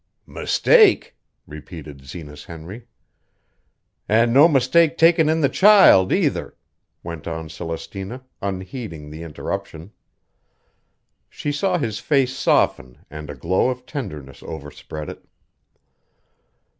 "Mistake!" 0.25 1.15
repeated 1.45 2.03
Zenas 2.05 2.45
Henry. 2.45 2.87
"An' 4.09 4.33
no 4.33 4.47
mistake 4.47 4.97
takin' 4.97 5.29
in 5.29 5.41
the 5.41 5.47
child, 5.47 6.11
either," 6.11 6.55
went 7.03 7.27
on 7.27 7.49
Celestina, 7.49 8.23
unheeding 8.41 9.11
the 9.11 9.21
interruption. 9.21 9.91
She 11.29 11.51
saw 11.51 11.77
his 11.77 11.99
face 11.99 12.35
soften 12.35 13.05
and 13.11 13.29
a 13.29 13.35
glow 13.35 13.69
of 13.69 13.85
tenderness 13.85 14.41
overspread 14.41 15.07
it. 15.07 15.23